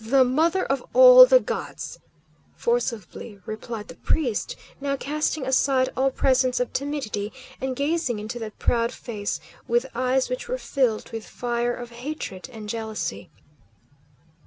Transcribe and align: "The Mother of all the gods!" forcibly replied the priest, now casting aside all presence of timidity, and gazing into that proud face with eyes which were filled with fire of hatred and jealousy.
"The 0.00 0.24
Mother 0.24 0.64
of 0.64 0.82
all 0.94 1.26
the 1.26 1.40
gods!" 1.40 1.98
forcibly 2.54 3.38
replied 3.44 3.88
the 3.88 3.94
priest, 3.96 4.56
now 4.80 4.96
casting 4.96 5.44
aside 5.46 5.90
all 5.94 6.10
presence 6.10 6.58
of 6.58 6.72
timidity, 6.72 7.34
and 7.60 7.76
gazing 7.76 8.18
into 8.18 8.38
that 8.38 8.58
proud 8.58 8.92
face 8.92 9.38
with 9.68 9.84
eyes 9.94 10.30
which 10.30 10.48
were 10.48 10.56
filled 10.56 11.12
with 11.12 11.28
fire 11.28 11.74
of 11.74 11.90
hatred 11.90 12.48
and 12.50 12.70
jealousy. 12.70 13.30